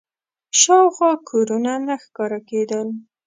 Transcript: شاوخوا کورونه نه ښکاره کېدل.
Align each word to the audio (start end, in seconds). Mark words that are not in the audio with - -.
شاوخوا 0.59 1.11
کورونه 1.29 1.73
نه 1.87 1.95
ښکاره 2.03 2.39
کېدل. 2.49 2.87